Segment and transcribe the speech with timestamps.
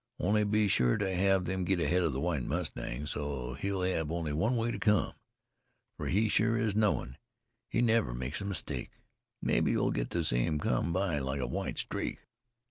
[0.19, 4.09] Only be sure to hev them get ahead of the White Mustang, so he'll hev
[4.11, 5.13] only one way to cum,
[5.95, 7.17] fer he sure is knowin'.
[7.69, 8.89] He never makes a mistake.
[9.43, 12.17] Mebbe you'll get to see him cum by like a white streak.